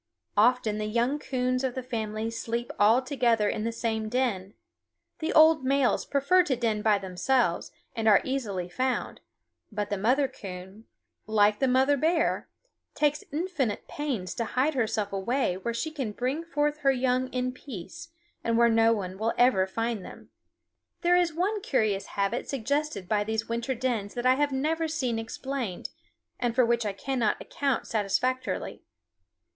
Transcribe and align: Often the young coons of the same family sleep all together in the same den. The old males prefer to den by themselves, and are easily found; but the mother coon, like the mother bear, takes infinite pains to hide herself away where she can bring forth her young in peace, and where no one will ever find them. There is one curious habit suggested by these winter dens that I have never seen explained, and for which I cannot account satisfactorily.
Often 0.35 0.79
the 0.79 0.85
young 0.87 1.19
coons 1.19 1.63
of 1.63 1.75
the 1.75 1.83
same 1.83 1.89
family 1.91 2.31
sleep 2.31 2.71
all 2.79 3.03
together 3.03 3.47
in 3.47 3.65
the 3.65 3.71
same 3.71 4.09
den. 4.09 4.55
The 5.19 5.31
old 5.31 5.63
males 5.63 6.05
prefer 6.07 6.41
to 6.45 6.55
den 6.55 6.81
by 6.81 6.97
themselves, 6.97 7.71
and 7.95 8.07
are 8.07 8.19
easily 8.23 8.67
found; 8.67 9.21
but 9.71 9.91
the 9.91 9.99
mother 9.99 10.27
coon, 10.27 10.85
like 11.27 11.59
the 11.59 11.67
mother 11.67 11.97
bear, 11.97 12.49
takes 12.95 13.23
infinite 13.31 13.87
pains 13.87 14.33
to 14.33 14.45
hide 14.45 14.73
herself 14.73 15.13
away 15.13 15.57
where 15.57 15.71
she 15.71 15.91
can 15.91 16.13
bring 16.13 16.43
forth 16.43 16.77
her 16.79 16.91
young 16.91 17.27
in 17.27 17.51
peace, 17.51 18.09
and 18.43 18.57
where 18.57 18.69
no 18.69 18.93
one 18.93 19.19
will 19.19 19.35
ever 19.37 19.67
find 19.67 20.03
them. 20.03 20.31
There 21.01 21.15
is 21.15 21.31
one 21.31 21.61
curious 21.61 22.07
habit 22.17 22.49
suggested 22.49 23.07
by 23.07 23.23
these 23.23 23.47
winter 23.47 23.75
dens 23.75 24.15
that 24.15 24.25
I 24.25 24.33
have 24.33 24.51
never 24.51 24.87
seen 24.87 25.19
explained, 25.19 25.89
and 26.39 26.55
for 26.55 26.65
which 26.65 26.87
I 26.87 26.93
cannot 26.93 27.39
account 27.39 27.85
satisfactorily. 27.85 28.81